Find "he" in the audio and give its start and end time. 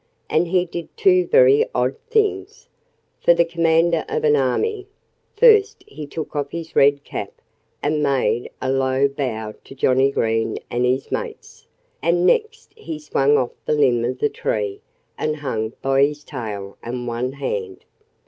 0.47-0.65, 5.85-6.07, 12.75-12.97